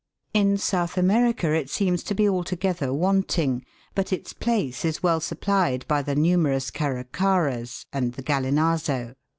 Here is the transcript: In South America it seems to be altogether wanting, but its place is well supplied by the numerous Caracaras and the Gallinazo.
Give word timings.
In 0.33 0.57
South 0.57 0.97
America 0.97 1.53
it 1.53 1.69
seems 1.69 2.01
to 2.05 2.15
be 2.15 2.27
altogether 2.27 2.91
wanting, 2.91 3.63
but 3.93 4.11
its 4.11 4.33
place 4.33 4.83
is 4.83 5.03
well 5.03 5.19
supplied 5.19 5.85
by 5.87 6.01
the 6.01 6.15
numerous 6.15 6.71
Caracaras 6.71 7.85
and 7.93 8.13
the 8.13 8.23
Gallinazo. 8.23 9.13